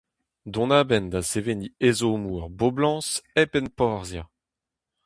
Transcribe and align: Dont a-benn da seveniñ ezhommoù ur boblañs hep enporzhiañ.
Dont 0.51 0.71
a-benn 0.79 1.05
da 1.11 1.21
seveniñ 1.31 1.73
ezhommoù 1.87 2.33
ur 2.37 2.45
boblañs 2.59 3.09
hep 3.35 3.51
enporzhiañ. 3.59 4.27